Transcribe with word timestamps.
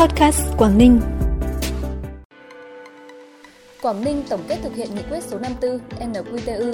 Podcast 0.00 0.40
Quảng 0.56 0.78
Ninh. 0.78 1.00
Quảng 3.82 4.04
Ninh 4.04 4.22
tổng 4.28 4.40
kết 4.48 4.58
thực 4.62 4.74
hiện 4.74 4.94
nghị 4.94 5.02
quyết 5.10 5.22
số 5.22 5.38
54 5.38 6.12
NQTU. 6.12 6.72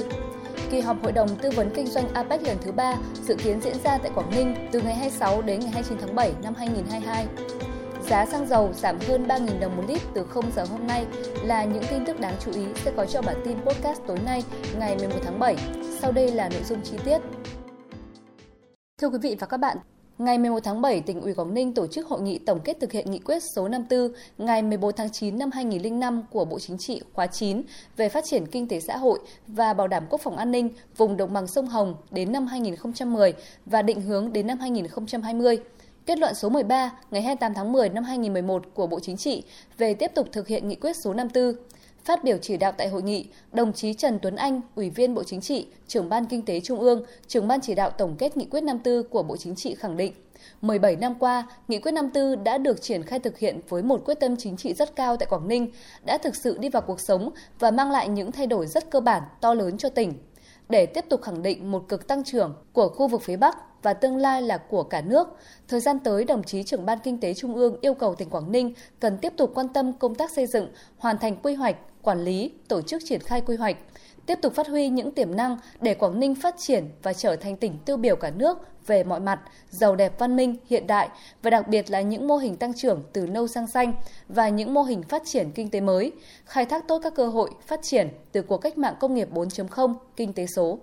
Kỳ 0.71 0.81
họp 0.81 1.03
Hội 1.03 1.13
đồng 1.13 1.29
Tư 1.43 1.51
vấn 1.51 1.71
Kinh 1.75 1.87
doanh 1.87 2.15
APEC 2.15 2.43
lần 2.43 2.57
thứ 2.65 2.73
3 2.73 2.95
dự 3.23 3.35
kiến 3.35 3.61
diễn 3.61 3.77
ra 3.85 3.99
tại 3.99 4.11
Quảng 4.15 4.31
Ninh 4.31 4.69
từ 4.73 4.81
ngày 4.81 4.95
26 4.95 5.43
đến 5.43 5.61
ngày 5.61 5.71
29 5.73 5.99
tháng 6.01 6.15
7 6.15 6.33
năm 6.43 6.55
2022. 6.55 7.27
Giá 8.09 8.27
xăng 8.27 8.47
dầu 8.47 8.73
giảm 8.73 8.99
hơn 9.09 9.27
3.000 9.29 9.61
đồng 9.61 9.77
một 9.77 9.83
lít 9.89 10.01
từ 10.15 10.25
0 10.25 10.45
giờ 10.57 10.65
hôm 10.65 10.87
nay 10.87 11.07
là 11.45 11.65
những 11.65 11.85
tin 11.91 12.05
tức 12.05 12.21
đáng 12.21 12.35
chú 12.45 12.53
ý 12.53 12.65
sẽ 12.85 12.93
có 12.97 13.07
trong 13.07 13.25
bản 13.27 13.37
tin 13.45 13.59
podcast 13.61 14.01
tối 14.07 14.19
nay 14.25 14.43
ngày 14.79 14.97
11 14.97 15.17
tháng 15.25 15.39
7. 15.39 15.57
Sau 16.01 16.13
đây 16.13 16.29
là 16.29 16.49
nội 16.49 16.63
dung 16.65 16.81
chi 16.85 16.97
tiết. 17.05 17.19
Thưa 18.99 19.09
quý 19.09 19.19
vị 19.23 19.37
và 19.41 19.47
các 19.47 19.57
bạn, 19.57 19.77
Ngày 20.23 20.39
11 20.39 20.59
tháng 20.65 20.81
7, 20.81 21.01
tỉnh 21.01 21.21
ủy 21.21 21.35
Quảng 21.35 21.55
Ninh 21.55 21.75
tổ 21.75 21.87
chức 21.87 22.07
hội 22.07 22.21
nghị 22.21 22.39
tổng 22.39 22.61
kết 22.65 22.77
thực 22.81 22.93
hiện 22.93 23.11
nghị 23.11 23.19
quyết 23.19 23.43
số 23.57 23.69
54 23.69 24.09
ngày 24.39 24.63
14 24.63 24.93
tháng 24.97 25.11
9 25.11 25.39
năm 25.39 25.51
2005 25.51 26.23
của 26.31 26.45
Bộ 26.45 26.59
Chính 26.59 26.79
trị 26.79 27.01
khóa 27.13 27.27
9 27.27 27.63
về 27.97 28.09
phát 28.09 28.25
triển 28.25 28.47
kinh 28.47 28.69
tế 28.69 28.81
xã 28.81 28.97
hội 28.97 29.19
và 29.47 29.75
bảo 29.75 29.89
đảm 29.89 30.05
quốc 30.11 30.21
phòng 30.21 30.37
an 30.37 30.51
ninh 30.51 30.69
vùng 30.97 31.17
đồng 31.17 31.33
bằng 31.33 31.47
sông 31.47 31.67
Hồng 31.67 31.95
đến 32.11 32.33
năm 32.33 32.47
2010 32.47 33.33
và 33.67 33.83
định 33.83 34.01
hướng 34.01 34.33
đến 34.33 34.47
năm 34.47 34.59
2020. 34.59 35.59
Kết 36.07 36.19
luận 36.19 36.35
số 36.35 36.49
13 36.49 36.91
ngày 37.11 37.23
28 37.23 37.55
tháng 37.55 37.73
10 37.73 37.89
năm 37.89 38.05
2011 38.05 38.63
của 38.75 38.87
Bộ 38.87 39.01
Chính 39.01 39.17
trị 39.17 39.43
về 39.79 39.95
tiếp 39.95 40.11
tục 40.15 40.29
thực 40.33 40.49
hiện 40.49 40.69
nghị 40.69 40.75
quyết 40.75 40.97
số 41.05 41.15
54. 41.15 41.55
Phát 42.05 42.25
biểu 42.25 42.39
chỉ 42.39 42.57
đạo 42.57 42.73
tại 42.73 42.89
hội 42.89 43.03
nghị, 43.03 43.27
đồng 43.53 43.73
chí 43.73 43.95
Trần 43.95 44.19
Tuấn 44.23 44.37
Anh, 44.37 44.61
Ủy 44.75 44.91
viên 44.91 45.15
Bộ 45.15 45.23
Chính 45.25 45.41
trị, 45.41 45.67
trưởng 45.89 46.09
ban 46.09 46.27
Kinh 46.27 46.45
tế 46.45 46.61
Trung 46.61 46.81
ương, 46.81 47.05
trưởng 47.27 47.49
ban 47.49 47.61
chỉ 47.61 47.75
đạo 47.75 47.91
tổng 47.91 48.17
kết 48.19 48.37
nghị 48.37 48.45
quyết 48.45 48.61
54 48.61 49.11
của 49.11 49.23
Bộ 49.23 49.37
Chính 49.37 49.55
trị 49.55 49.75
khẳng 49.75 49.97
định, 49.97 50.13
17 50.61 50.97
năm 50.97 51.15
qua, 51.15 51.47
nghị 51.69 51.79
quyết 51.79 51.93
54 51.93 52.45
đã 52.45 52.59
được 52.59 52.83
triển 52.83 53.03
khai 53.03 53.19
thực 53.19 53.39
hiện 53.39 53.61
với 53.69 53.83
một 53.83 54.03
quyết 54.05 54.21
tâm 54.21 54.37
chính 54.37 54.57
trị 54.57 54.75
rất 54.75 54.97
cao 54.97 55.17
tại 55.17 55.27
Quảng 55.31 55.49
Ninh, 55.49 55.71
đã 56.05 56.19
thực 56.19 56.37
sự 56.37 56.59
đi 56.59 56.69
vào 56.69 56.83
cuộc 56.83 57.01
sống 57.01 57.31
và 57.59 57.71
mang 57.71 57.91
lại 57.91 58.09
những 58.09 58.33
thay 58.33 58.47
đổi 58.47 58.67
rất 58.67 58.91
cơ 58.91 59.01
bản, 59.01 59.23
to 59.41 59.55
lớn 59.55 59.79
cho 59.79 59.89
tỉnh. 59.89 60.13
Để 60.69 60.87
tiếp 60.87 61.05
tục 61.09 61.23
khẳng 61.23 61.43
định 61.43 61.71
một 61.71 61.89
cực 61.89 62.07
tăng 62.07 62.25
trưởng 62.25 62.55
của 62.73 62.89
khu 62.89 63.09
vực 63.09 63.23
phía 63.23 63.37
Bắc, 63.37 63.57
và 63.83 63.95
tương 63.95 64.17
lai 64.17 64.43
là 64.43 64.59
của 64.59 64.83
cả 64.83 65.01
nước. 65.01 65.29
Thời 65.69 65.81
gian 65.81 65.99
tới, 65.99 66.25
đồng 66.25 66.43
chí 66.43 66.63
trưởng 66.63 66.87
ban 66.87 66.99
kinh 66.99 67.21
tế 67.21 67.35
Trung 67.35 67.55
ương 67.55 67.77
yêu 67.81 67.95
cầu 67.95 68.15
tỉnh 68.15 68.31
Quảng 68.31 68.53
Ninh 68.53 68.75
cần 69.01 69.19
tiếp 69.19 69.33
tục 69.37 69.51
quan 69.55 69.69
tâm 69.69 69.93
công 69.93 70.15
tác 70.15 70.31
xây 70.31 70.47
dựng, 70.47 70.69
hoàn 70.99 71.19
thành 71.19 71.37
quy 71.43 71.55
hoạch, 71.55 71.77
quản 72.03 72.25
lý, 72.25 72.51
tổ 72.69 72.83
chức 72.83 73.03
triển 73.05 73.21
khai 73.21 73.41
quy 73.41 73.57
hoạch, 73.57 73.77
tiếp 74.27 74.39
tục 74.43 74.55
phát 74.55 74.69
huy 74.69 74.89
những 74.89 75.13
tiềm 75.13 75.37
năng 75.37 75.57
để 75.81 75.95
Quảng 75.95 76.21
Ninh 76.21 76.35
phát 76.35 76.55
triển 76.59 76.89
và 77.03 77.13
trở 77.13 77.37
thành 77.37 77.57
tỉnh 77.57 77.79
tiêu 77.85 77.97
biểu 77.97 78.17
cả 78.17 78.31
nước 78.31 78.59
về 78.87 79.05
mọi 79.05 79.21
mặt, 79.21 79.41
giàu 79.71 79.97
đẹp 79.97 80.19
văn 80.19 80.37
minh, 80.37 80.57
hiện 80.67 80.87
đại 80.87 81.09
và 81.43 81.51
đặc 81.51 81.69
biệt 81.69 81.91
là 81.91 82.01
những 82.01 82.29
mô 82.29 82.37
hình 82.37 82.57
tăng 82.57 82.75
trưởng 82.75 83.03
từ 83.13 83.27
nâu 83.27 83.49
sang 83.49 83.67
xanh 83.67 83.95
và 84.29 84.49
những 84.49 84.75
mô 84.75 84.83
hình 84.83 85.03
phát 85.03 85.23
triển 85.25 85.51
kinh 85.55 85.71
tế 85.71 85.81
mới, 85.81 86.13
khai 86.45 86.65
thác 86.65 86.89
tốt 86.89 87.01
các 87.03 87.15
cơ 87.15 87.27
hội 87.27 87.51
phát 87.67 87.83
triển 87.83 88.09
từ 88.33 88.43
cuộc 88.43 88.59
cách 88.59 88.79
mạng 88.79 88.95
công 89.01 89.15
nghiệp 89.15 89.29
4.0, 89.33 89.95
kinh 90.17 90.33
tế 90.33 90.47
số. 90.47 90.79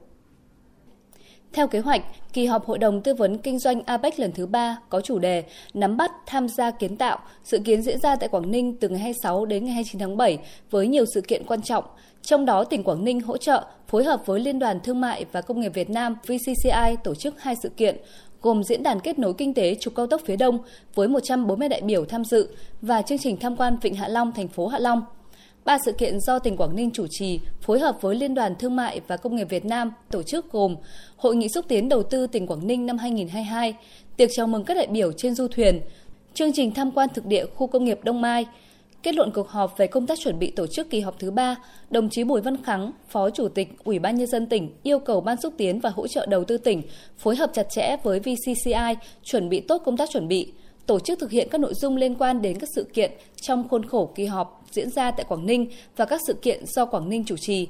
Theo 1.53 1.67
kế 1.67 1.79
hoạch, 1.79 2.01
kỳ 2.33 2.45
họp 2.45 2.65
Hội 2.65 2.77
đồng 2.77 3.01
Tư 3.01 3.13
vấn 3.13 3.37
Kinh 3.37 3.59
doanh 3.59 3.81
APEC 3.85 4.19
lần 4.19 4.31
thứ 4.31 4.45
3 4.45 4.77
có 4.89 5.01
chủ 5.01 5.19
đề 5.19 5.43
Nắm 5.73 5.97
bắt, 5.97 6.11
tham 6.25 6.47
gia 6.47 6.71
kiến 6.71 6.97
tạo, 6.97 7.19
dự 7.43 7.59
kiến 7.65 7.81
diễn 7.81 7.99
ra 7.99 8.15
tại 8.15 8.29
Quảng 8.29 8.51
Ninh 8.51 8.75
từ 8.79 8.89
ngày 8.89 8.99
26 8.99 9.45
đến 9.45 9.65
ngày 9.65 9.73
29 9.73 9.99
tháng 9.99 10.17
7 10.17 10.37
với 10.71 10.87
nhiều 10.87 11.05
sự 11.13 11.21
kiện 11.21 11.43
quan 11.47 11.61
trọng. 11.61 11.83
Trong 12.21 12.45
đó, 12.45 12.63
tỉnh 12.63 12.83
Quảng 12.83 13.03
Ninh 13.03 13.21
hỗ 13.21 13.37
trợ 13.37 13.63
phối 13.87 14.03
hợp 14.03 14.25
với 14.25 14.39
Liên 14.39 14.59
đoàn 14.59 14.79
Thương 14.79 15.01
mại 15.01 15.25
và 15.31 15.41
Công 15.41 15.59
nghiệp 15.59 15.73
Việt 15.73 15.89
Nam 15.89 16.15
VCCI 16.27 16.95
tổ 17.03 17.15
chức 17.15 17.41
hai 17.41 17.55
sự 17.63 17.69
kiện, 17.69 17.97
gồm 18.41 18.63
diễn 18.63 18.83
đàn 18.83 18.99
kết 18.99 19.19
nối 19.19 19.33
kinh 19.33 19.53
tế 19.53 19.75
trục 19.75 19.95
cao 19.95 20.07
tốc 20.07 20.21
phía 20.25 20.35
Đông 20.35 20.59
với 20.95 21.07
140 21.07 21.69
đại 21.69 21.81
biểu 21.81 22.05
tham 22.05 22.25
dự 22.25 22.49
và 22.81 23.01
chương 23.01 23.17
trình 23.17 23.37
tham 23.37 23.55
quan 23.55 23.77
Vịnh 23.81 23.95
Hạ 23.95 24.07
Long, 24.07 24.31
thành 24.31 24.47
phố 24.47 24.67
Hạ 24.67 24.79
Long– 24.79 25.01
Ba 25.69 25.77
sự 25.85 25.91
kiện 25.91 26.19
do 26.19 26.39
tỉnh 26.39 26.57
Quảng 26.57 26.75
Ninh 26.75 26.91
chủ 26.93 27.07
trì, 27.09 27.39
phối 27.61 27.79
hợp 27.79 28.01
với 28.01 28.15
Liên 28.15 28.33
đoàn 28.33 28.55
Thương 28.59 28.75
mại 28.75 29.01
và 29.07 29.17
Công 29.17 29.35
nghiệp 29.35 29.49
Việt 29.49 29.65
Nam 29.65 29.91
tổ 30.11 30.23
chức 30.23 30.51
gồm 30.51 30.75
Hội 31.17 31.35
nghị 31.35 31.49
xúc 31.49 31.65
tiến 31.67 31.89
đầu 31.89 32.03
tư 32.03 32.27
tỉnh 32.27 32.47
Quảng 32.47 32.67
Ninh 32.67 32.85
năm 32.85 32.97
2022, 32.97 33.73
tiệc 34.17 34.29
chào 34.33 34.47
mừng 34.47 34.63
các 34.63 34.73
đại 34.73 34.87
biểu 34.87 35.11
trên 35.11 35.35
du 35.35 35.47
thuyền, 35.47 35.81
chương 36.33 36.53
trình 36.53 36.73
tham 36.73 36.91
quan 36.91 37.09
thực 37.13 37.25
địa 37.25 37.45
khu 37.55 37.67
công 37.67 37.85
nghiệp 37.85 37.99
Đông 38.03 38.21
Mai, 38.21 38.45
Kết 39.03 39.15
luận 39.15 39.31
cuộc 39.31 39.49
họp 39.49 39.77
về 39.77 39.87
công 39.87 40.07
tác 40.07 40.19
chuẩn 40.19 40.39
bị 40.39 40.51
tổ 40.51 40.67
chức 40.67 40.89
kỳ 40.89 40.99
họp 40.99 41.19
thứ 41.19 41.31
ba, 41.31 41.55
đồng 41.89 42.09
chí 42.09 42.23
Bùi 42.23 42.41
Văn 42.41 42.63
Khắng, 42.63 42.91
Phó 43.09 43.29
Chủ 43.29 43.47
tịch 43.47 43.75
Ủy 43.83 43.99
ban 43.99 44.15
Nhân 44.15 44.27
dân 44.27 44.45
tỉnh 44.45 44.69
yêu 44.83 44.99
cầu 44.99 45.21
Ban 45.21 45.41
xúc 45.41 45.53
tiến 45.57 45.79
và 45.79 45.89
hỗ 45.89 46.07
trợ 46.07 46.25
đầu 46.25 46.43
tư 46.43 46.57
tỉnh 46.57 46.81
phối 47.17 47.35
hợp 47.35 47.49
chặt 47.53 47.67
chẽ 47.69 47.95
với 48.03 48.19
VCCI 48.19 48.95
chuẩn 49.23 49.49
bị 49.49 49.59
tốt 49.59 49.81
công 49.85 49.97
tác 49.97 50.09
chuẩn 50.09 50.27
bị, 50.27 50.53
tổ 50.89 50.99
chức 50.99 51.19
thực 51.19 51.31
hiện 51.31 51.47
các 51.51 51.57
nội 51.57 51.73
dung 51.73 51.95
liên 51.95 52.15
quan 52.15 52.41
đến 52.41 52.59
các 52.59 52.69
sự 52.75 52.83
kiện 52.93 53.11
trong 53.41 53.69
khuôn 53.69 53.85
khổ 53.85 54.11
kỳ 54.15 54.25
họp 54.25 54.65
diễn 54.71 54.89
ra 54.89 55.11
tại 55.11 55.25
Quảng 55.29 55.45
Ninh 55.45 55.69
và 55.95 56.05
các 56.05 56.21
sự 56.27 56.33
kiện 56.33 56.65
do 56.65 56.85
Quảng 56.85 57.09
Ninh 57.09 57.23
chủ 57.25 57.37
trì. 57.37 57.67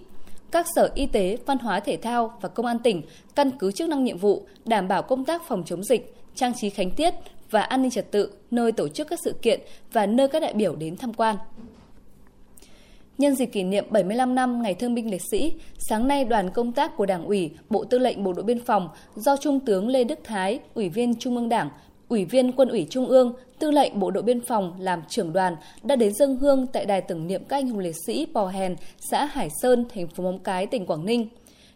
Các 0.52 0.66
sở 0.76 0.92
y 0.96 1.06
tế, 1.06 1.38
văn 1.46 1.58
hóa 1.58 1.80
thể 1.80 1.98
thao 1.98 2.38
và 2.42 2.50
công 2.50 2.66
an 2.66 2.80
tỉnh 2.80 3.02
căn 3.36 3.52
cứ 3.60 3.72
chức 3.72 3.90
năng 3.90 4.04
nhiệm 4.04 4.18
vụ 4.18 4.46
đảm 4.66 4.88
bảo 4.88 5.04
công 5.04 5.26
tác 5.26 5.42
phòng 5.48 5.64
chống 5.66 5.84
dịch, 5.84 6.16
trang 6.36 6.54
trí 6.54 6.70
khánh 6.70 6.92
tiết 6.92 7.14
và 7.52 7.62
an 7.62 7.82
ninh 7.82 7.92
trật 7.92 8.12
tự 8.12 8.32
nơi 8.52 8.72
tổ 8.72 8.88
chức 8.88 9.08
các 9.08 9.20
sự 9.24 9.36
kiện 9.42 9.60
và 9.92 10.06
nơi 10.06 10.28
các 10.28 10.42
đại 10.42 10.54
biểu 10.54 10.76
đến 10.76 10.98
tham 10.98 11.14
quan. 11.14 11.36
Nhân 13.18 13.36
dịp 13.36 13.46
kỷ 13.46 13.64
niệm 13.64 13.86
75 13.90 14.36
năm 14.36 14.62
Ngày 14.62 14.74
Thương 14.74 14.96
binh 14.96 15.12
Liệt 15.12 15.22
sĩ, 15.32 15.54
sáng 15.78 16.08
nay 16.08 16.26
đoàn 16.26 16.50
công 16.50 16.72
tác 16.72 16.98
của 16.98 17.06
Đảng 17.06 17.26
ủy, 17.26 17.52
Bộ 17.70 17.84
Tư 17.84 18.00
lệnh 18.00 18.24
Bộ 18.24 18.34
đội 18.34 18.46
Biên 18.46 18.66
phòng 18.66 18.90
do 19.16 19.38
Trung 19.38 19.60
tướng 19.60 19.88
Lê 19.88 20.04
Đức 20.04 20.20
Thái, 20.24 20.60
Ủy 20.74 20.90
viên 20.90 21.16
Trung 21.16 21.36
ương 21.36 21.50
Đảng, 21.50 21.70
Ủy 22.10 22.26
viên 22.26 22.52
Quân 22.52 22.70
ủy 22.70 22.88
Trung 22.90 23.06
ương, 23.06 23.34
Tư 23.60 23.72
lệnh 23.72 24.00
Bộ 24.00 24.12
đội 24.12 24.24
Biên 24.24 24.42
phòng 24.42 24.74
làm 24.80 25.02
trưởng 25.10 25.34
đoàn 25.34 25.56
đã 25.84 25.96
đến 25.96 26.14
dân 26.14 26.38
hương 26.38 26.68
tại 26.68 26.86
đài 26.86 27.02
tưởng 27.02 27.28
niệm 27.28 27.44
các 27.50 27.58
anh 27.58 27.70
hùng 27.70 27.80
liệt 27.80 27.96
sĩ 28.06 28.28
Pò 28.34 28.48
Hèn, 28.48 28.76
xã 28.98 29.26
Hải 29.26 29.50
Sơn, 29.62 29.86
thành 29.94 30.08
phố 30.08 30.24
Móng 30.24 30.40
Cái, 30.40 30.66
tỉnh 30.66 30.86
Quảng 30.86 31.06
Ninh. 31.06 31.28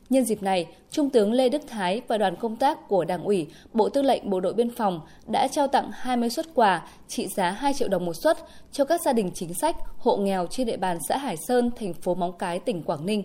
Nhân 0.09 0.25
dịp 0.25 0.43
này, 0.43 0.67
Trung 0.91 1.09
tướng 1.09 1.33
Lê 1.33 1.49
Đức 1.49 1.61
Thái 1.67 2.01
và 2.07 2.17
đoàn 2.17 2.35
công 2.35 2.55
tác 2.55 2.87
của 2.87 3.05
Đảng 3.05 3.23
ủy, 3.23 3.47
Bộ 3.73 3.89
Tư 3.89 4.01
lệnh 4.01 4.29
Bộ 4.29 4.39
đội 4.39 4.53
Biên 4.53 4.75
phòng 4.75 5.01
đã 5.27 5.47
trao 5.47 5.67
tặng 5.67 5.89
20 5.93 6.29
xuất 6.29 6.45
quà 6.55 6.87
trị 7.07 7.27
giá 7.27 7.51
2 7.51 7.73
triệu 7.73 7.87
đồng 7.87 8.05
một 8.05 8.13
suất 8.13 8.37
cho 8.71 8.85
các 8.85 9.01
gia 9.01 9.13
đình 9.13 9.31
chính 9.33 9.53
sách, 9.53 9.75
hộ 9.97 10.17
nghèo 10.17 10.47
trên 10.49 10.67
địa 10.67 10.77
bàn 10.77 10.97
xã 11.09 11.17
Hải 11.17 11.37
Sơn, 11.37 11.71
thành 11.75 11.93
phố 11.93 12.15
Móng 12.15 12.37
Cái, 12.39 12.59
tỉnh 12.59 12.83
Quảng 12.83 13.05
Ninh 13.05 13.23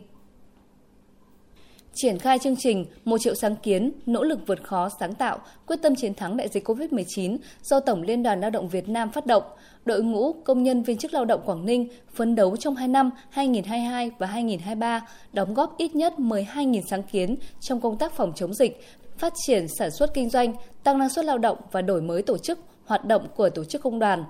triển 2.01 2.19
khai 2.19 2.39
chương 2.39 2.57
trình 2.57 2.85
Một 3.05 3.19
triệu 3.19 3.35
sáng 3.35 3.57
kiến, 3.57 3.93
nỗ 4.07 4.23
lực 4.23 4.41
vượt 4.47 4.65
khó 4.65 4.89
sáng 5.01 5.15
tạo, 5.15 5.39
quyết 5.67 5.77
tâm 5.83 5.95
chiến 5.97 6.15
thắng 6.15 6.37
đại 6.37 6.49
dịch 6.49 6.69
COVID-19 6.69 7.37
do 7.63 7.81
Tổng 7.81 8.03
Liên 8.03 8.23
đoàn 8.23 8.41
Lao 8.41 8.51
động 8.51 8.69
Việt 8.69 8.89
Nam 8.89 9.11
phát 9.11 9.27
động. 9.27 9.43
Đội 9.85 10.03
ngũ 10.03 10.33
công 10.33 10.63
nhân 10.63 10.83
viên 10.83 10.99
chức 10.99 11.15
lao 11.15 11.25
động 11.25 11.41
Quảng 11.45 11.67
Ninh 11.67 11.89
phấn 12.15 12.35
đấu 12.35 12.57
trong 12.57 12.75
2 12.77 12.89
năm 12.89 13.11
2022 13.31 14.11
và 14.19 14.27
2023 14.27 15.07
đóng 15.33 15.55
góp 15.55 15.79
ít 15.79 15.95
nhất 15.95 16.15
12.000 16.19 16.83
sáng 16.91 17.03
kiến 17.03 17.37
trong 17.61 17.81
công 17.81 17.99
tác 17.99 18.13
phòng 18.13 18.33
chống 18.37 18.55
dịch, 18.55 18.81
phát 19.19 19.33
triển 19.47 19.67
sản 19.79 19.91
xuất 19.91 20.15
kinh 20.15 20.31
doanh, 20.31 20.53
tăng 20.85 20.99
năng 20.99 21.11
suất 21.11 21.25
lao 21.25 21.39
động 21.39 21.59
và 21.73 21.83
đổi 21.83 22.03
mới 22.03 22.23
tổ 22.23 22.39
chức, 22.39 22.59
hoạt 22.85 23.05
động 23.05 23.27
của 23.37 23.51
tổ 23.51 23.65
chức 23.65 23.83
công 23.83 23.99
đoàn. 23.99 24.25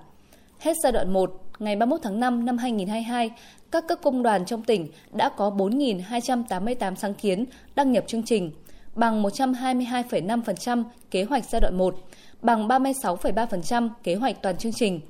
Hết 0.59 0.77
giai 0.83 0.93
đoạn 0.93 1.13
1, 1.13 1.48
ngày 1.59 1.77
31 1.77 2.01
tháng 2.03 2.21
5 2.21 2.45
năm 2.45 2.59
2022, 2.59 3.31
các 3.71 3.89
cấp 3.89 3.99
công 4.03 4.23
đoàn 4.23 4.45
trong 4.45 4.63
tỉnh 4.63 4.89
đã 5.13 5.29
có 5.29 5.51
4.288 5.51 6.95
sáng 6.95 7.15
kiến 7.15 7.45
đăng 7.75 7.93
nhập 7.93 8.05
chương 8.07 8.23
trình, 8.23 8.51
bằng 8.95 9.23
122,5% 9.23 10.85
kế 11.11 11.25
hoạch 11.25 11.45
giai 11.45 11.61
đoạn 11.61 11.79
1, 11.79 11.97
bằng 12.43 12.69
36,3% 12.69 13.89
kế 14.03 14.15
hoạch 14.15 14.43
toàn 14.43 14.57
chương 14.57 14.73
trình. 14.73 15.01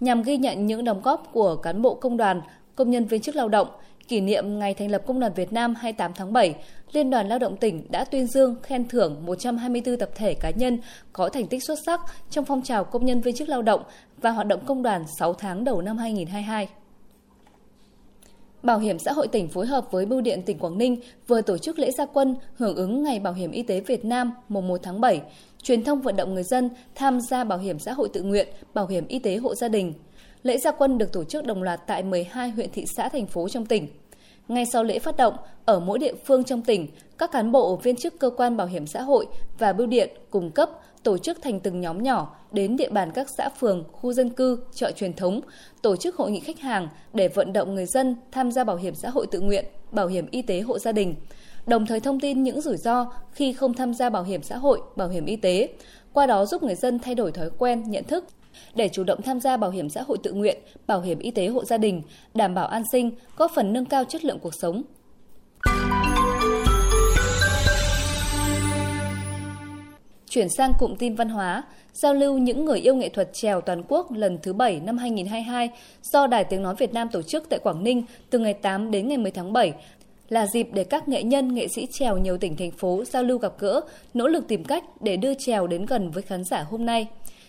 Nhằm 0.00 0.22
ghi 0.22 0.36
nhận 0.36 0.66
những 0.66 0.84
đóng 0.84 1.02
góp 1.02 1.28
của 1.32 1.56
cán 1.56 1.82
bộ 1.82 1.94
công 1.94 2.16
đoàn, 2.16 2.40
công 2.74 2.90
nhân 2.90 3.04
viên 3.04 3.20
chức 3.20 3.36
lao 3.36 3.48
động, 3.48 3.68
kỷ 4.08 4.20
niệm 4.20 4.58
ngày 4.58 4.74
thành 4.74 4.90
lập 4.90 5.02
Công 5.06 5.20
đoàn 5.20 5.32
Việt 5.34 5.52
Nam 5.52 5.74
28 5.74 6.12
tháng 6.14 6.32
7, 6.32 6.54
Liên 6.92 7.10
đoàn 7.10 7.28
Lao 7.28 7.38
động 7.38 7.56
tỉnh 7.56 7.86
đã 7.90 8.04
tuyên 8.04 8.26
dương 8.26 8.56
khen 8.62 8.88
thưởng 8.88 9.26
124 9.26 9.96
tập 9.96 10.10
thể 10.14 10.34
cá 10.34 10.50
nhân 10.50 10.78
có 11.12 11.28
thành 11.28 11.46
tích 11.46 11.64
xuất 11.64 11.78
sắc 11.86 12.00
trong 12.30 12.44
phong 12.44 12.62
trào 12.62 12.84
công 12.84 13.04
nhân 13.04 13.20
viên 13.20 13.34
chức 13.34 13.48
lao 13.48 13.62
động 13.62 13.82
và 14.16 14.30
hoạt 14.30 14.46
động 14.46 14.60
công 14.66 14.82
đoàn 14.82 15.04
6 15.18 15.34
tháng 15.34 15.64
đầu 15.64 15.82
năm 15.82 15.98
2022. 15.98 16.68
Bảo 18.62 18.78
hiểm 18.78 18.98
xã 18.98 19.12
hội 19.12 19.28
tỉnh 19.28 19.48
phối 19.48 19.66
hợp 19.66 19.90
với 19.90 20.06
Bưu 20.06 20.20
điện 20.20 20.42
tỉnh 20.42 20.58
Quảng 20.58 20.78
Ninh 20.78 20.96
vừa 21.26 21.40
tổ 21.40 21.58
chức 21.58 21.78
lễ 21.78 21.90
gia 21.90 22.06
quân 22.06 22.36
hưởng 22.54 22.76
ứng 22.76 23.02
Ngày 23.02 23.20
Bảo 23.20 23.32
hiểm 23.32 23.50
Y 23.50 23.62
tế 23.62 23.80
Việt 23.80 24.04
Nam 24.04 24.32
mùng 24.48 24.68
1 24.68 24.80
tháng 24.82 25.00
7, 25.00 25.22
truyền 25.62 25.84
thông 25.84 26.00
vận 26.00 26.16
động 26.16 26.34
người 26.34 26.42
dân 26.42 26.70
tham 26.94 27.18
gia 27.30 27.44
bảo 27.44 27.58
hiểm 27.58 27.78
xã 27.78 27.92
hội 27.92 28.08
tự 28.12 28.22
nguyện, 28.22 28.48
bảo 28.74 28.86
hiểm 28.86 29.06
y 29.06 29.18
tế 29.18 29.36
hộ 29.36 29.54
gia 29.54 29.68
đình. 29.68 29.92
Lễ 30.44 30.58
gia 30.58 30.70
quân 30.70 30.98
được 30.98 31.12
tổ 31.12 31.24
chức 31.24 31.46
đồng 31.46 31.62
loạt 31.62 31.80
tại 31.86 32.02
12 32.02 32.50
huyện 32.50 32.70
thị 32.70 32.86
xã 32.86 33.08
thành 33.08 33.26
phố 33.26 33.48
trong 33.48 33.66
tỉnh. 33.66 33.88
Ngay 34.48 34.66
sau 34.66 34.84
lễ 34.84 34.98
phát 34.98 35.16
động, 35.16 35.34
ở 35.64 35.80
mỗi 35.80 35.98
địa 35.98 36.14
phương 36.24 36.44
trong 36.44 36.62
tỉnh, 36.62 36.88
các 37.18 37.32
cán 37.32 37.52
bộ 37.52 37.76
viên 37.76 37.96
chức 37.96 38.18
cơ 38.18 38.30
quan 38.30 38.56
bảo 38.56 38.66
hiểm 38.66 38.86
xã 38.86 39.02
hội 39.02 39.26
và 39.58 39.72
bưu 39.72 39.86
điện 39.86 40.10
cung 40.30 40.50
cấp 40.50 40.70
tổ 41.02 41.18
chức 41.18 41.42
thành 41.42 41.60
từng 41.60 41.80
nhóm 41.80 42.02
nhỏ 42.02 42.36
đến 42.52 42.76
địa 42.76 42.88
bàn 42.88 43.10
các 43.14 43.28
xã 43.38 43.48
phường, 43.48 43.84
khu 43.92 44.12
dân 44.12 44.30
cư, 44.30 44.58
chợ 44.74 44.92
truyền 44.92 45.12
thống, 45.12 45.40
tổ 45.82 45.96
chức 45.96 46.16
hội 46.16 46.30
nghị 46.30 46.40
khách 46.40 46.60
hàng 46.60 46.88
để 47.12 47.28
vận 47.28 47.52
động 47.52 47.74
người 47.74 47.86
dân 47.86 48.16
tham 48.32 48.52
gia 48.52 48.64
bảo 48.64 48.76
hiểm 48.76 48.94
xã 48.94 49.10
hội 49.10 49.26
tự 49.26 49.40
nguyện, 49.40 49.64
bảo 49.90 50.06
hiểm 50.06 50.26
y 50.30 50.42
tế 50.42 50.60
hộ 50.60 50.78
gia 50.78 50.92
đình, 50.92 51.14
đồng 51.66 51.86
thời 51.86 52.00
thông 52.00 52.20
tin 52.20 52.42
những 52.42 52.60
rủi 52.60 52.76
ro 52.76 53.12
khi 53.32 53.52
không 53.52 53.74
tham 53.74 53.94
gia 53.94 54.10
bảo 54.10 54.22
hiểm 54.22 54.42
xã 54.42 54.56
hội, 54.56 54.80
bảo 54.96 55.08
hiểm 55.08 55.26
y 55.26 55.36
tế, 55.36 55.68
qua 56.12 56.26
đó 56.26 56.46
giúp 56.46 56.62
người 56.62 56.74
dân 56.74 56.98
thay 56.98 57.14
đổi 57.14 57.32
thói 57.32 57.50
quen, 57.58 57.90
nhận 57.90 58.04
thức 58.04 58.24
để 58.74 58.88
chủ 58.88 59.04
động 59.04 59.22
tham 59.22 59.40
gia 59.40 59.56
bảo 59.56 59.70
hiểm 59.70 59.88
xã 59.88 60.02
hội 60.02 60.18
tự 60.22 60.32
nguyện, 60.32 60.58
bảo 60.86 61.00
hiểm 61.00 61.18
y 61.18 61.30
tế 61.30 61.46
hộ 61.46 61.64
gia 61.64 61.78
đình, 61.78 62.02
đảm 62.34 62.54
bảo 62.54 62.66
an 62.66 62.82
sinh, 62.92 63.10
góp 63.36 63.50
phần 63.54 63.72
nâng 63.72 63.84
cao 63.84 64.04
chất 64.04 64.24
lượng 64.24 64.38
cuộc 64.38 64.54
sống. 64.54 64.82
Chuyển 70.28 70.48
sang 70.48 70.72
cụm 70.78 70.94
tin 70.96 71.14
văn 71.14 71.28
hóa, 71.28 71.62
giao 71.92 72.14
lưu 72.14 72.38
những 72.38 72.64
người 72.64 72.80
yêu 72.80 72.94
nghệ 72.94 73.08
thuật 73.08 73.30
trèo 73.32 73.60
toàn 73.60 73.82
quốc 73.88 74.12
lần 74.12 74.38
thứ 74.42 74.52
7 74.52 74.80
năm 74.80 74.98
2022 74.98 75.70
do 76.02 76.26
Đài 76.26 76.44
Tiếng 76.44 76.62
Nói 76.62 76.74
Việt 76.78 76.94
Nam 76.94 77.08
tổ 77.08 77.22
chức 77.22 77.48
tại 77.48 77.58
Quảng 77.58 77.84
Ninh 77.84 78.02
từ 78.30 78.38
ngày 78.38 78.54
8 78.54 78.90
đến 78.90 79.08
ngày 79.08 79.18
10 79.18 79.30
tháng 79.30 79.52
7 79.52 79.72
là 80.28 80.46
dịp 80.46 80.68
để 80.72 80.84
các 80.84 81.08
nghệ 81.08 81.22
nhân, 81.22 81.54
nghệ 81.54 81.68
sĩ 81.68 81.86
trèo 81.92 82.18
nhiều 82.18 82.38
tỉnh 82.38 82.56
thành 82.56 82.70
phố 82.70 83.04
giao 83.04 83.22
lưu 83.22 83.38
gặp 83.38 83.52
gỡ, 83.58 83.80
nỗ 84.14 84.28
lực 84.28 84.48
tìm 84.48 84.64
cách 84.64 84.84
để 85.00 85.16
đưa 85.16 85.34
trèo 85.34 85.66
đến 85.66 85.86
gần 85.86 86.10
với 86.10 86.22
khán 86.22 86.44
giả 86.44 86.62
hôm 86.62 86.86
nay. 86.86 87.06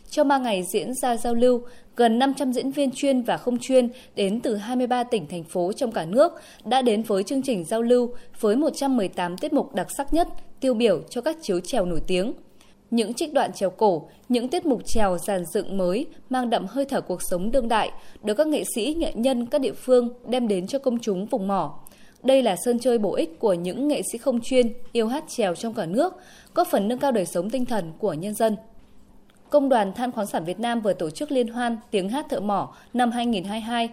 Trong 0.09 0.27
3 0.27 0.37
ngày 0.37 0.63
diễn 0.63 0.93
ra 0.93 1.17
giao 1.17 1.33
lưu, 1.33 1.61
gần 1.95 2.19
500 2.19 2.53
diễn 2.53 2.71
viên 2.71 2.91
chuyên 2.91 3.21
và 3.21 3.37
không 3.37 3.57
chuyên 3.59 3.89
đến 4.15 4.39
từ 4.39 4.55
23 4.55 5.03
tỉnh 5.03 5.27
thành 5.27 5.43
phố 5.43 5.71
trong 5.73 5.91
cả 5.91 6.05
nước 6.05 6.33
đã 6.65 6.81
đến 6.81 7.03
với 7.03 7.23
chương 7.23 7.41
trình 7.41 7.63
giao 7.63 7.81
lưu 7.81 8.13
với 8.39 8.55
118 8.55 9.37
tiết 9.37 9.53
mục 9.53 9.75
đặc 9.75 9.87
sắc 9.97 10.13
nhất, 10.13 10.27
tiêu 10.59 10.73
biểu 10.73 11.01
cho 11.09 11.21
các 11.21 11.37
chiếu 11.41 11.59
trèo 11.59 11.85
nổi 11.85 12.01
tiếng. 12.07 12.33
Những 12.91 13.13
trích 13.13 13.33
đoạn 13.33 13.53
trèo 13.53 13.69
cổ, 13.69 14.07
những 14.29 14.49
tiết 14.49 14.65
mục 14.65 14.81
trèo 14.85 15.17
giàn 15.17 15.45
dựng 15.45 15.77
mới 15.77 16.05
mang 16.29 16.49
đậm 16.49 16.65
hơi 16.69 16.85
thở 16.85 17.01
cuộc 17.01 17.21
sống 17.21 17.51
đương 17.51 17.67
đại 17.67 17.91
được 18.23 18.33
các 18.33 18.47
nghệ 18.47 18.63
sĩ, 18.75 18.95
nghệ 18.97 19.11
nhân 19.15 19.45
các 19.45 19.61
địa 19.61 19.73
phương 19.73 20.09
đem 20.27 20.47
đến 20.47 20.67
cho 20.67 20.79
công 20.79 20.99
chúng 20.99 21.25
vùng 21.25 21.47
mỏ. 21.47 21.79
Đây 22.23 22.43
là 22.43 22.55
sân 22.55 22.79
chơi 22.79 22.97
bổ 22.97 23.15
ích 23.15 23.39
của 23.39 23.53
những 23.53 23.87
nghệ 23.87 24.01
sĩ 24.11 24.17
không 24.17 24.41
chuyên 24.41 24.73
yêu 24.91 25.07
hát 25.07 25.23
trèo 25.27 25.55
trong 25.55 25.73
cả 25.73 25.85
nước, 25.85 26.13
có 26.53 26.63
phần 26.63 26.87
nâng 26.87 26.99
cao 26.99 27.11
đời 27.11 27.25
sống 27.25 27.49
tinh 27.49 27.65
thần 27.65 27.91
của 27.99 28.13
nhân 28.13 28.33
dân. 28.33 28.55
Công 29.49 29.69
đoàn 29.69 29.93
Than 29.93 30.11
khoáng 30.11 30.27
sản 30.27 30.45
Việt 30.45 30.59
Nam 30.59 30.81
vừa 30.81 30.93
tổ 30.93 31.09
chức 31.09 31.31
liên 31.31 31.47
hoan 31.47 31.77
tiếng 31.91 32.09
hát 32.09 32.25
thợ 32.29 32.39
mỏ 32.39 32.75
năm 32.93 33.11
2022. 33.11 33.89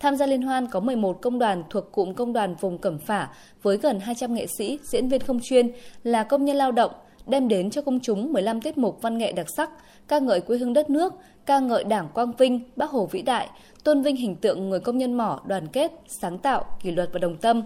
Tham 0.00 0.16
gia 0.16 0.26
liên 0.26 0.42
hoan 0.42 0.66
có 0.66 0.80
11 0.80 1.18
công 1.22 1.38
đoàn 1.38 1.62
thuộc 1.70 1.92
cụm 1.92 2.14
công 2.14 2.32
đoàn 2.32 2.54
vùng 2.60 2.78
Cẩm 2.78 2.98
Phả 2.98 3.28
với 3.62 3.76
gần 3.76 4.00
200 4.00 4.34
nghệ 4.34 4.46
sĩ, 4.58 4.78
diễn 4.82 5.08
viên 5.08 5.20
không 5.20 5.40
chuyên 5.40 5.70
là 6.02 6.24
công 6.24 6.44
nhân 6.44 6.56
lao 6.56 6.72
động, 6.72 6.90
đem 7.26 7.48
đến 7.48 7.70
cho 7.70 7.82
công 7.82 8.00
chúng 8.00 8.32
15 8.32 8.60
tiết 8.60 8.78
mục 8.78 9.02
văn 9.02 9.18
nghệ 9.18 9.32
đặc 9.32 9.46
sắc, 9.56 9.70
ca 10.08 10.18
ngợi 10.18 10.40
quê 10.40 10.58
hương 10.58 10.72
đất 10.72 10.90
nước, 10.90 11.14
ca 11.46 11.58
ngợi 11.58 11.84
Đảng 11.84 12.08
Quang 12.14 12.32
Vinh, 12.32 12.60
Bác 12.76 12.90
Hồ 12.90 13.06
vĩ 13.06 13.22
đại, 13.22 13.48
tôn 13.84 14.02
vinh 14.02 14.16
hình 14.16 14.36
tượng 14.36 14.70
người 14.70 14.80
công 14.80 14.98
nhân 14.98 15.14
mỏ 15.14 15.40
đoàn 15.46 15.66
kết, 15.66 15.92
sáng 16.06 16.38
tạo, 16.38 16.64
kỷ 16.82 16.90
luật 16.90 17.10
và 17.12 17.18
đồng 17.18 17.36
tâm. 17.36 17.62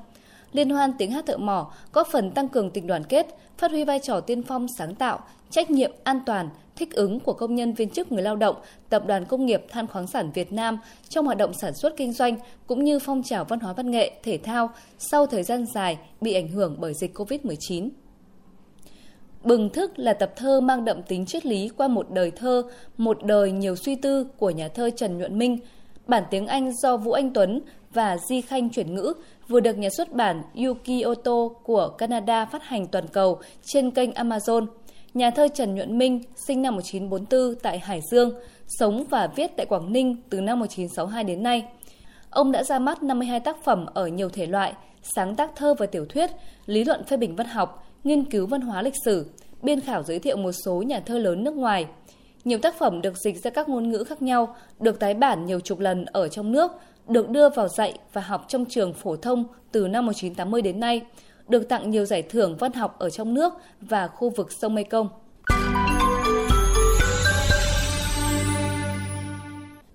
Liên 0.53 0.71
hoan 0.71 0.93
tiếng 0.99 1.11
hát 1.11 1.27
thợ 1.27 1.37
mỏ 1.37 1.73
góp 1.93 2.09
phần 2.13 2.31
tăng 2.31 2.49
cường 2.49 2.71
tình 2.71 2.87
đoàn 2.87 3.05
kết, 3.05 3.27
phát 3.59 3.71
huy 3.71 3.85
vai 3.85 4.01
trò 4.03 4.21
tiên 4.21 4.43
phong 4.43 4.67
sáng 4.79 4.95
tạo, 4.95 5.21
trách 5.51 5.71
nhiệm 5.71 5.93
an 6.05 6.21
toàn, 6.27 6.49
thích 6.77 6.95
ứng 6.95 7.21
của 7.21 7.33
công 7.33 7.55
nhân 7.55 7.75
viên 7.75 7.91
chức 7.91 8.13
người 8.13 8.23
lao 8.23 8.37
động, 8.37 8.57
Tập 8.89 9.07
đoàn 9.07 9.25
Công 9.25 9.47
nghiệp 9.47 9.65
Than 9.69 9.87
khoáng 9.87 10.07
sản 10.07 10.31
Việt 10.35 10.53
Nam 10.53 10.79
trong 11.09 11.27
hoạt 11.27 11.39
động 11.39 11.53
sản 11.55 11.75
xuất 11.75 11.97
kinh 11.97 12.13
doanh 12.13 12.37
cũng 12.67 12.85
như 12.85 12.99
phong 12.99 13.23
trào 13.23 13.45
văn 13.45 13.61
hóa 13.61 13.73
văn 13.73 13.91
nghệ, 13.91 14.13
thể 14.23 14.39
thao 14.39 14.71
sau 14.99 15.27
thời 15.27 15.43
gian 15.43 15.67
dài 15.75 15.99
bị 16.21 16.35
ảnh 16.35 16.49
hưởng 16.49 16.77
bởi 16.79 16.95
dịch 16.95 17.19
COVID-19. 17.19 17.89
Bừng 19.45 19.71
thức 19.71 19.99
là 19.99 20.13
tập 20.13 20.33
thơ 20.37 20.61
mang 20.61 20.85
đậm 20.85 21.03
tính 21.03 21.27
triết 21.27 21.47
lý 21.47 21.69
qua 21.77 21.89
một 21.89 22.11
đời 22.11 22.31
thơ, 22.31 22.63
một 22.97 23.25
đời 23.25 23.53
nhiều 23.53 23.77
suy 23.77 23.95
tư 23.95 24.25
của 24.37 24.51
nhà 24.51 24.69
thơ 24.69 24.91
Trần 24.91 25.19
Nhuận 25.19 25.39
Minh. 25.39 25.59
Bản 26.07 26.23
tiếng 26.31 26.47
Anh 26.47 26.73
do 26.77 26.97
Vũ 26.97 27.13
Anh 27.13 27.33
Tuấn 27.33 27.61
và 27.95 28.17
Di 28.29 28.41
Khanh 28.41 28.71
chuyển 28.71 28.95
ngữ 28.95 29.13
vừa 29.49 29.61
được 29.61 29.79
nhà 29.79 29.89
xuất 29.97 30.13
bản 30.13 30.43
Yuki 30.55 31.07
Oto 31.07 31.49
của 31.65 31.89
Canada 31.89 32.45
phát 32.45 32.63
hành 32.63 32.87
toàn 32.87 33.07
cầu 33.09 33.41
trên 33.65 33.91
kênh 33.91 34.11
Amazon. 34.11 34.67
Nhà 35.15 35.31
thơ 35.31 35.49
Trần 35.55 35.75
Nhuận 35.75 35.99
Minh, 35.99 36.23
sinh 36.47 36.63
năm 36.63 36.75
1944 36.75 37.55
tại 37.63 37.79
Hải 37.79 38.01
Dương, 38.11 38.33
sống 38.67 39.05
và 39.11 39.27
viết 39.27 39.51
tại 39.57 39.67
Quảng 39.67 39.93
Ninh 39.93 40.17
từ 40.31 40.41
năm 40.41 40.61
1962 40.61 41.25
đến 41.25 41.43
nay. 41.43 41.65
Ông 42.31 42.53
đã 42.53 42.63
ra 42.63 42.79
mắt 42.79 43.03
52 43.03 43.41
tác 43.41 43.65
phẩm 43.65 43.87
ở 43.95 44.07
nhiều 44.07 44.29
thể 44.29 44.47
loại, 44.47 44.73
sáng 45.03 45.37
tác 45.37 45.57
thơ 45.57 45.75
và 45.75 45.87
tiểu 45.87 46.07
thuyết, 46.07 46.31
lý 46.67 46.85
luận 46.85 47.05
phê 47.05 47.17
bình 47.17 47.37
văn 47.37 47.47
học, 47.47 47.87
nghiên 48.05 48.25
cứu 48.25 48.47
văn 48.47 48.61
hóa 48.61 48.83
lịch 48.83 48.95
sử, 49.05 49.27
biên 49.63 49.81
khảo 49.81 50.03
giới 50.03 50.19
thiệu 50.19 50.37
một 50.37 50.53
số 50.53 50.83
nhà 50.83 51.01
thơ 51.01 51.19
lớn 51.19 51.45
nước 51.45 51.55
ngoài. 51.55 51.87
Nhiều 52.45 52.59
tác 52.59 52.79
phẩm 52.79 53.03
được 53.03 53.17
dịch 53.17 53.43
ra 53.43 53.51
các 53.51 53.69
ngôn 53.69 53.91
ngữ 53.91 54.05
khác 54.05 54.23
nhau, 54.23 54.57
được 54.81 55.01
tái 55.01 55.15
bản 55.15 55.47
nhiều 55.47 55.61
chục 55.61 55.81
lần 55.81 56.05
ở 56.05 56.29
trong 56.29 56.53
nước, 56.53 56.73
được 57.09 57.29
đưa 57.29 57.49
vào 57.49 57.69
dạy 57.69 57.99
và 58.13 58.21
học 58.21 58.45
trong 58.49 58.65
trường 58.65 58.95
phổ 58.95 59.17
thông 59.17 59.45
từ 59.73 59.89
năm 59.89 60.07
1980 60.07 60.63
đến 60.63 60.81
nay, 60.81 61.03
được 61.49 61.69
tặng 61.69 61.91
nhiều 61.91 62.05
giải 62.05 62.23
thưởng 62.23 62.57
văn 62.57 62.73
học 62.73 62.99
ở 62.99 63.11
trong 63.11 63.35
nước 63.35 63.53
và 63.81 64.07
khu 64.07 64.31
vực 64.31 64.53
sông 64.53 64.75
Mekong. 64.75 65.09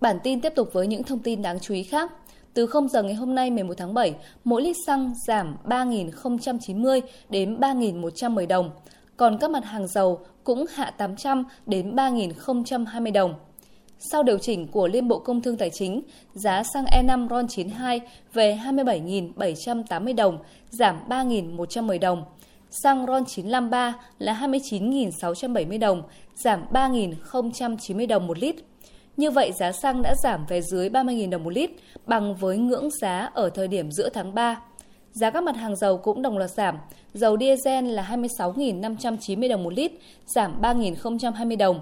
Bản 0.02 0.20
tin 0.24 0.42
tiếp 0.42 0.54
tục 0.56 0.70
với 0.74 0.88
những 0.88 1.04
thông 1.04 1.20
tin 1.20 1.42
đáng 1.42 1.60
chú 1.60 1.74
ý 1.74 1.84
khác. 1.84 2.12
Từ 2.54 2.68
0 2.68 2.88
giờ 2.88 3.04
ngày 3.04 3.14
hôm 3.14 3.36
nay 3.36 3.52
11 3.52 3.74
tháng 3.78 3.94
7, 3.94 4.16
mỗi 4.44 4.62
lít 4.62 4.76
xăng 4.88 5.14
giảm 5.28 5.58
3.090 5.64 7.02
đến 7.30 7.60
3.110 7.60 8.48
đồng, 8.48 8.70
còn 9.18 9.38
các 9.38 9.52
mặt 9.52 9.66
hàng 9.66 9.88
dầu 9.88 10.20
cũng 10.44 10.66
hạ 10.74 10.92
800 10.98 11.44
đến 11.66 11.96
3.020 11.96 13.12
đồng. 13.12 13.34
Sau 14.12 14.24
điều 14.24 14.38
chỉnh 14.38 14.68
của 14.68 14.88
Liên 14.88 15.08
Bộ 15.08 15.20
Công 15.20 15.42
Thương 15.42 15.58
Tài 15.58 15.70
chính, 15.70 16.02
giá 16.34 16.64
xăng 16.74 16.86
E5 16.86 17.28
RON92 17.28 18.00
về 18.34 18.60
27.780 18.64 20.16
đồng, 20.16 20.38
giảm 20.70 21.00
3.110 21.10 22.00
đồng. 22.00 22.24
Xăng 22.84 23.06
RON953 23.06 23.92
là 24.20 24.34
29.670 24.42 25.80
đồng, 25.80 26.02
giảm 26.36 26.66
3.090 26.72 28.08
đồng 28.08 28.28
một 28.28 28.40
lít. 28.40 28.56
Như 29.18 29.32
vậy, 29.32 29.52
giá 29.52 29.72
xăng 29.72 30.02
đã 30.02 30.16
giảm 30.24 30.46
về 30.46 30.62
dưới 30.62 30.90
30.000 30.90 31.30
đồng 31.30 31.44
một 31.44 31.54
lít, 31.54 31.72
bằng 32.06 32.36
với 32.36 32.58
ngưỡng 32.58 32.90
giá 33.02 33.30
ở 33.34 33.50
thời 33.50 33.68
điểm 33.68 33.92
giữa 33.92 34.10
tháng 34.10 34.34
3. 34.34 34.62
Giá 35.12 35.30
các 35.30 35.44
mặt 35.44 35.56
hàng 35.56 35.76
dầu 35.76 35.98
cũng 35.98 36.22
đồng 36.22 36.38
loạt 36.38 36.52
giảm. 36.52 36.78
Dầu 37.14 37.38
diesel 37.40 37.86
là 37.86 38.16
26.590 38.38 39.50
đồng 39.50 39.64
một 39.64 39.74
lít, 39.74 39.92
giảm 40.26 40.62
3.020 40.62 41.58
đồng. 41.58 41.80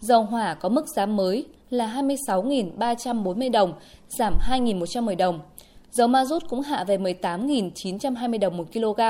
Dầu 0.00 0.22
hỏa 0.22 0.54
có 0.54 0.68
mức 0.68 0.84
giá 0.96 1.06
mới 1.06 1.46
là 1.70 2.02
26.340 2.02 3.50
đồng, 3.50 3.72
giảm 4.08 4.38
2.110 4.48 5.16
đồng. 5.16 5.40
Dầu 5.90 6.08
ma 6.08 6.24
rút 6.24 6.48
cũng 6.48 6.60
hạ 6.60 6.84
về 6.84 6.98
18.920 6.98 8.38
đồng 8.38 8.56
một 8.56 8.72
kg, 8.72 9.00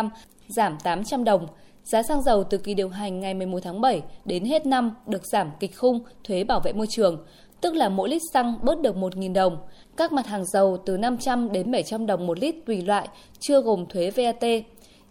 giảm 0.48 0.78
800 0.84 1.24
đồng. 1.24 1.46
Giá 1.84 2.02
xăng 2.02 2.22
dầu 2.22 2.44
từ 2.44 2.58
kỳ 2.58 2.74
điều 2.74 2.88
hành 2.88 3.20
ngày 3.20 3.34
11 3.34 3.60
tháng 3.62 3.80
7 3.80 4.02
đến 4.24 4.44
hết 4.44 4.66
năm 4.66 4.94
được 5.06 5.26
giảm 5.26 5.50
kịch 5.60 5.78
khung 5.78 6.00
thuế 6.24 6.44
bảo 6.44 6.60
vệ 6.60 6.72
môi 6.72 6.86
trường, 6.90 7.24
tức 7.60 7.74
là 7.74 7.88
mỗi 7.88 8.08
lít 8.08 8.22
xăng 8.32 8.54
bớt 8.62 8.80
được 8.80 8.96
1.000 8.96 9.32
đồng. 9.32 9.56
Các 9.96 10.12
mặt 10.12 10.26
hàng 10.26 10.44
dầu 10.46 10.76
từ 10.86 10.96
500 10.96 11.52
đến 11.52 11.70
700 11.70 12.06
đồng 12.06 12.26
một 12.26 12.38
lít 12.38 12.54
tùy 12.66 12.82
loại, 12.82 13.08
chưa 13.40 13.60
gồm 13.60 13.86
thuế 13.86 14.10
VAT. 14.10 14.44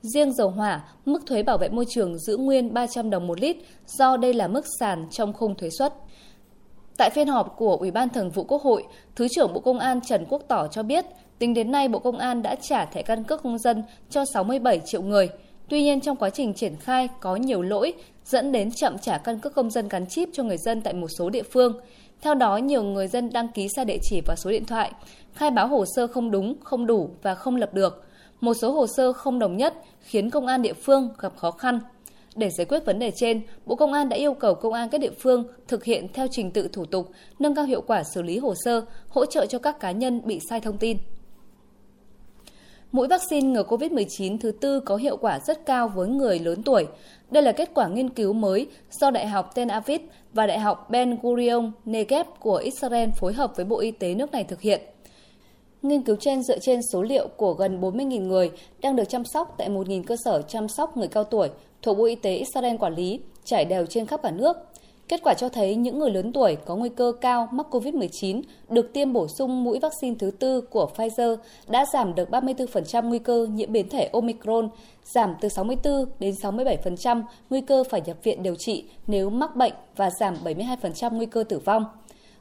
Riêng 0.01 0.33
dầu 0.33 0.49
hỏa, 0.49 0.83
mức 1.05 1.25
thuế 1.25 1.43
bảo 1.43 1.57
vệ 1.57 1.69
môi 1.69 1.85
trường 1.89 2.19
giữ 2.19 2.37
nguyên 2.37 2.73
300 2.73 3.09
đồng 3.09 3.27
một 3.27 3.39
lít 3.39 3.57
do 3.87 4.17
đây 4.17 4.33
là 4.33 4.47
mức 4.47 4.65
sàn 4.79 5.07
trong 5.11 5.33
khung 5.33 5.55
thuế 5.55 5.69
suất. 5.69 5.93
Tại 6.97 7.09
phiên 7.09 7.27
họp 7.27 7.55
của 7.57 7.75
Ủy 7.75 7.91
ban 7.91 8.09
Thường 8.09 8.29
vụ 8.29 8.43
Quốc 8.43 8.61
hội, 8.61 8.83
Thứ 9.15 9.27
trưởng 9.27 9.53
Bộ 9.53 9.59
Công 9.59 9.79
an 9.79 10.01
Trần 10.01 10.25
Quốc 10.29 10.41
Tỏ 10.47 10.67
cho 10.67 10.83
biết, 10.83 11.05
tính 11.39 11.53
đến 11.53 11.71
nay 11.71 11.87
Bộ 11.87 11.99
Công 11.99 12.17
an 12.17 12.41
đã 12.41 12.55
trả 12.55 12.85
thẻ 12.85 13.01
căn 13.01 13.23
cước 13.23 13.43
công 13.43 13.57
dân 13.57 13.83
cho 14.09 14.25
67 14.33 14.79
triệu 14.85 15.01
người. 15.01 15.29
Tuy 15.69 15.83
nhiên 15.83 16.01
trong 16.01 16.17
quá 16.17 16.29
trình 16.29 16.53
triển 16.53 16.75
khai 16.75 17.07
có 17.19 17.35
nhiều 17.35 17.61
lỗi 17.61 17.93
dẫn 18.25 18.51
đến 18.51 18.71
chậm 18.71 18.97
trả 18.97 19.17
căn 19.17 19.39
cước 19.39 19.55
công 19.55 19.69
dân 19.69 19.87
gắn 19.87 20.07
chip 20.07 20.29
cho 20.33 20.43
người 20.43 20.57
dân 20.57 20.81
tại 20.81 20.93
một 20.93 21.07
số 21.17 21.29
địa 21.29 21.43
phương. 21.43 21.79
Theo 22.21 22.33
đó, 22.33 22.57
nhiều 22.57 22.83
người 22.83 23.07
dân 23.07 23.29
đăng 23.33 23.47
ký 23.47 23.67
sai 23.75 23.85
địa 23.85 23.97
chỉ 24.01 24.21
và 24.25 24.35
số 24.37 24.51
điện 24.51 24.65
thoại, 24.65 24.91
khai 25.33 25.51
báo 25.51 25.67
hồ 25.67 25.85
sơ 25.95 26.07
không 26.07 26.31
đúng, 26.31 26.55
không 26.63 26.85
đủ 26.85 27.09
và 27.21 27.35
không 27.35 27.55
lập 27.55 27.73
được. 27.73 28.03
Một 28.41 28.53
số 28.53 28.71
hồ 28.71 28.87
sơ 28.97 29.13
không 29.13 29.39
đồng 29.39 29.57
nhất 29.57 29.73
khiến 30.01 30.29
công 30.29 30.47
an 30.47 30.61
địa 30.61 30.73
phương 30.73 31.09
gặp 31.19 31.33
khó 31.37 31.51
khăn. 31.51 31.79
Để 32.35 32.49
giải 32.49 32.65
quyết 32.65 32.85
vấn 32.85 32.99
đề 32.99 33.11
trên, 33.15 33.41
Bộ 33.65 33.75
Công 33.75 33.93
an 33.93 34.09
đã 34.09 34.17
yêu 34.17 34.33
cầu 34.33 34.55
công 34.55 34.73
an 34.73 34.89
các 34.89 35.01
địa 35.01 35.11
phương 35.19 35.43
thực 35.67 35.83
hiện 35.83 36.07
theo 36.13 36.27
trình 36.31 36.51
tự 36.51 36.67
thủ 36.67 36.85
tục, 36.85 37.11
nâng 37.39 37.55
cao 37.55 37.65
hiệu 37.65 37.81
quả 37.81 38.03
xử 38.03 38.21
lý 38.21 38.37
hồ 38.37 38.53
sơ, 38.65 38.85
hỗ 39.07 39.25
trợ 39.25 39.45
cho 39.45 39.59
các 39.59 39.79
cá 39.79 39.91
nhân 39.91 40.21
bị 40.25 40.39
sai 40.49 40.59
thông 40.61 40.77
tin. 40.77 40.97
Mũi 42.91 43.07
vaccine 43.07 43.47
ngừa 43.47 43.63
COVID-19 43.63 44.37
thứ 44.37 44.51
tư 44.51 44.79
có 44.79 44.95
hiệu 44.95 45.17
quả 45.17 45.39
rất 45.39 45.65
cao 45.65 45.87
với 45.87 46.07
người 46.07 46.39
lớn 46.39 46.63
tuổi. 46.63 46.87
Đây 47.31 47.43
là 47.43 47.51
kết 47.51 47.69
quả 47.73 47.87
nghiên 47.87 48.09
cứu 48.09 48.33
mới 48.33 48.67
do 48.99 49.11
Đại 49.11 49.27
học 49.27 49.55
Tel 49.55 49.69
Aviv 49.69 50.01
và 50.33 50.47
Đại 50.47 50.59
học 50.59 50.89
Ben 50.89 51.17
Gurion 51.21 51.71
Negev 51.85 52.27
của 52.39 52.55
Israel 52.55 53.09
phối 53.19 53.33
hợp 53.33 53.55
với 53.55 53.65
Bộ 53.65 53.79
Y 53.79 53.91
tế 53.91 54.15
nước 54.15 54.31
này 54.31 54.43
thực 54.43 54.61
hiện. 54.61 54.81
Nghiên 55.83 56.01
cứu 56.01 56.15
trên 56.15 56.43
dựa 56.43 56.59
trên 56.59 56.81
số 56.81 57.01
liệu 57.01 57.27
của 57.27 57.53
gần 57.53 57.81
40.000 57.81 58.27
người 58.27 58.51
đang 58.81 58.95
được 58.95 59.09
chăm 59.09 59.25
sóc 59.25 59.55
tại 59.57 59.69
1.000 59.69 60.03
cơ 60.03 60.15
sở 60.25 60.41
chăm 60.41 60.67
sóc 60.67 60.97
người 60.97 61.07
cao 61.07 61.23
tuổi 61.23 61.49
thuộc 61.81 61.97
Bộ 61.97 62.05
Y 62.05 62.15
tế 62.15 62.35
Israel 62.35 62.75
quản 62.77 62.95
lý, 62.95 63.19
trải 63.43 63.65
đều 63.65 63.85
trên 63.85 64.05
khắp 64.05 64.19
cả 64.23 64.31
nước. 64.31 64.57
Kết 65.07 65.23
quả 65.23 65.33
cho 65.33 65.49
thấy 65.49 65.75
những 65.75 65.99
người 65.99 66.11
lớn 66.11 66.33
tuổi 66.33 66.55
có 66.65 66.75
nguy 66.75 66.89
cơ 66.89 67.13
cao 67.21 67.47
mắc 67.51 67.65
COVID-19 67.71 68.41
được 68.69 68.93
tiêm 68.93 69.13
bổ 69.13 69.27
sung 69.27 69.63
mũi 69.63 69.79
vaccine 69.79 70.15
thứ 70.19 70.31
tư 70.31 70.61
của 70.61 70.89
Pfizer 70.95 71.37
đã 71.67 71.85
giảm 71.93 72.15
được 72.15 72.29
34% 72.29 73.07
nguy 73.07 73.19
cơ 73.19 73.47
nhiễm 73.51 73.71
biến 73.71 73.89
thể 73.89 74.09
Omicron, 74.13 74.69
giảm 75.03 75.35
từ 75.41 75.49
64 75.49 76.05
đến 76.19 76.35
67% 76.41 77.21
nguy 77.49 77.61
cơ 77.61 77.83
phải 77.89 78.01
nhập 78.05 78.17
viện 78.23 78.43
điều 78.43 78.55
trị 78.55 78.85
nếu 79.07 79.29
mắc 79.29 79.55
bệnh 79.55 79.73
và 79.95 80.09
giảm 80.19 80.35
72% 80.43 81.15
nguy 81.15 81.25
cơ 81.25 81.43
tử 81.43 81.59
vong. 81.59 81.85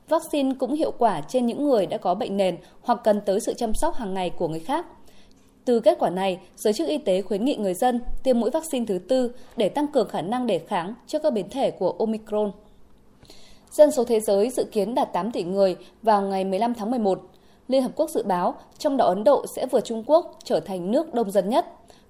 Vaccine 0.09 0.55
cũng 0.59 0.75
hiệu 0.75 0.93
quả 0.99 1.21
trên 1.21 1.47
những 1.47 1.65
người 1.65 1.87
đã 1.87 1.99
có 1.99 2.15
bệnh 2.15 2.37
nền 2.37 2.57
hoặc 2.83 3.01
cần 3.05 3.21
tới 3.27 3.41
sự 3.41 3.55
chăm 3.55 3.75
sóc 3.75 3.95
hàng 3.95 4.15
ngày 4.15 4.31
của 4.31 4.49
người 4.49 4.61
khác. 4.61 4.87
Từ 5.65 5.81
kết 5.81 5.99
quả 5.99 6.11
này, 6.11 6.39
giới 6.57 6.73
chức 6.73 6.89
y 6.89 6.99
tế 6.99 7.23
khuyến 7.23 7.45
nghị 7.45 7.57
người 7.57 7.75
dân 7.75 8.01
tiêm 8.23 8.41
mũi 8.41 8.51
vaccine 8.51 8.87
thứ 8.87 8.99
tư 8.99 9.33
để 9.57 9.69
tăng 9.69 9.87
cường 9.87 10.09
khả 10.09 10.23
năng 10.23 10.47
đề 10.47 10.59
kháng 10.59 10.95
trước 11.07 11.23
các 11.23 11.33
biến 11.33 11.49
thể 11.49 11.71
của 11.71 11.95
Omicron. 11.99 12.53
Dân 13.71 13.91
số 13.91 14.05
thế 14.05 14.21
giới 14.21 14.51
dự 14.51 14.65
kiến 14.65 14.95
đạt 14.95 15.13
8 15.13 15.31
tỷ 15.31 15.45
người 15.45 15.77
vào 16.03 16.23
ngày 16.23 16.45
15 16.45 16.75
tháng 16.75 16.91
11. 16.91 17.21
Liên 17.69 17.83
Hợp 17.83 17.93
Quốc 17.97 18.11
dự 18.11 18.23
báo, 18.23 18.55
trong 18.79 18.97
đó 18.97 19.05
Ấn 19.05 19.25
Độ 19.25 19.45
sẽ 19.57 19.67
vượt 19.67 19.85
Trung 19.85 20.05
Quốc 20.07 20.39
trở 20.45 20.61
thành 20.61 20.91
nước 20.91 21.15
đông 21.15 21.31
dân 21.31 21.49
nhất. 21.49 21.67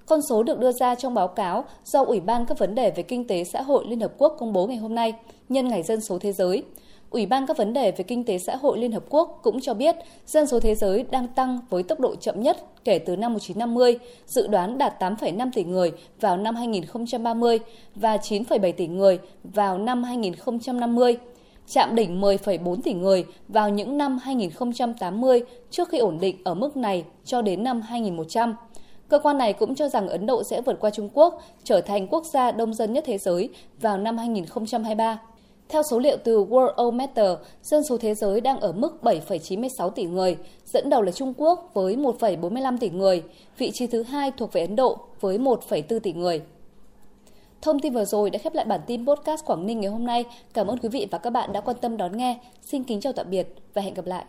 Con 0.07 0.21
số 0.23 0.43
được 0.43 0.59
đưa 0.59 0.73
ra 0.73 0.95
trong 0.95 1.15
báo 1.15 1.29
cáo 1.29 1.65
do 1.85 2.05
Ủy 2.05 2.21
ban 2.21 2.47
các 2.47 2.59
vấn 2.59 2.75
đề 2.75 2.91
về 2.91 3.03
kinh 3.03 3.27
tế 3.27 3.45
xã 3.45 3.63
hội 3.63 3.85
Liên 3.89 4.01
Hợp 4.01 4.13
Quốc 4.19 4.37
công 4.39 4.53
bố 4.53 4.67
ngày 4.67 4.77
hôm 4.77 4.95
nay, 4.95 5.15
nhân 5.49 5.69
ngày 5.69 5.83
dân 5.83 6.01
số 6.01 6.19
thế 6.19 6.33
giới. 6.33 6.63
Ủy 7.13 7.27
ban 7.27 7.47
các 7.47 7.57
vấn 7.57 7.73
đề 7.73 7.91
về 7.91 8.05
kinh 8.05 8.25
tế 8.25 8.39
xã 8.39 8.57
hội 8.57 8.79
Liên 8.79 8.93
Hợp 8.93 9.05
Quốc 9.09 9.41
cũng 9.43 9.61
cho 9.61 9.75
biết 9.75 9.97
dân 10.27 10.47
số 10.47 10.61
thế 10.61 10.75
giới 10.75 11.05
đang 11.11 11.29
tăng 11.29 11.59
với 11.71 11.83
tốc 11.83 12.01
độ 12.01 12.15
chậm 12.15 12.43
nhất 12.43 12.57
kể 12.85 12.99
từ 12.99 13.17
năm 13.17 13.33
1950, 13.33 13.99
dự 14.27 14.47
đoán 14.47 14.79
đạt 14.79 15.03
8,5 15.03 15.51
tỷ 15.55 15.65
người 15.65 15.93
vào 16.21 16.37
năm 16.37 16.55
2030 16.55 17.59
và 17.95 18.17
9,7 18.17 18.73
tỷ 18.73 18.87
người 18.87 19.19
vào 19.45 19.79
năm 19.79 20.05
2050 20.05 21.17
chạm 21.69 21.95
đỉnh 21.95 22.21
10,4 22.21 22.77
tỷ 22.85 22.93
người 22.93 23.25
vào 23.49 23.69
những 23.69 23.99
năm 23.99 24.19
2080 24.19 25.43
trước 25.71 25.89
khi 25.89 25.99
ổn 25.99 26.19
định 26.21 26.37
ở 26.45 26.55
mức 26.55 26.77
này 26.77 27.05
cho 27.25 27.43
đến 27.43 27.65
năm 27.65 27.81
2100. 27.81 28.55
Cơ 29.09 29.19
quan 29.19 29.39
này 29.39 29.53
cũng 29.53 29.75
cho 29.75 29.89
rằng 29.89 30.09
Ấn 30.09 30.27
Độ 30.27 30.43
sẽ 30.43 30.61
vượt 30.61 30.81
qua 30.81 30.91
Trung 30.91 31.09
Quốc, 31.15 31.43
trở 31.65 31.81
thành 31.81 32.09
quốc 32.09 32.25
gia 32.25 32.53
đông 32.53 32.75
dân 32.75 32.93
nhất 32.93 33.05
thế 33.07 33.19
giới 33.19 33.49
vào 33.81 33.99
năm 33.99 34.19
2023. 34.19 35.19
Theo 35.73 35.83
số 35.83 35.99
liệu 35.99 36.17
từ 36.25 36.45
Worldometer, 36.45 37.37
dân 37.63 37.85
số 37.85 37.99
thế 37.99 38.15
giới 38.15 38.41
đang 38.41 38.61
ở 38.61 38.73
mức 38.73 38.99
7,96 39.03 39.91
tỷ 39.91 40.05
người, 40.05 40.37
dẫn 40.67 40.91
đầu 40.91 41.03
là 41.03 41.13
Trung 41.13 41.35
Quốc 41.37 41.71
với 41.75 41.97
1,45 41.97 42.79
tỷ 42.79 42.91
người, 42.91 43.23
vị 43.59 43.71
trí 43.71 43.87
thứ 43.87 44.03
hai 44.03 44.31
thuộc 44.31 44.53
về 44.53 44.61
Ấn 44.61 44.77
Độ 44.77 44.99
với 45.21 45.39
1,4 45.39 46.01
tỷ 46.01 46.13
người. 46.13 46.43
Thông 47.63 47.81
tin 47.81 47.93
vừa 47.93 48.05
rồi 48.05 48.31
đã 48.31 48.39
khép 48.39 48.55
lại 48.55 48.65
bản 48.65 48.81
tin 48.87 49.07
podcast 49.07 49.45
Quảng 49.45 49.67
Ninh 49.67 49.81
ngày 49.81 49.91
hôm 49.91 50.07
nay. 50.07 50.25
Cảm 50.55 50.67
ơn 50.67 50.79
quý 50.79 50.89
vị 50.89 51.07
và 51.11 51.19
các 51.19 51.31
bạn 51.31 51.53
đã 51.53 51.61
quan 51.61 51.77
tâm 51.81 51.97
đón 51.97 52.17
nghe. 52.17 52.39
Xin 52.63 52.85
kính 52.85 53.01
chào 53.01 53.13
tạm 53.13 53.31
biệt 53.31 53.49
và 53.75 53.83
hẹn 53.83 53.95
gặp 53.95 54.07
lại. 54.07 54.25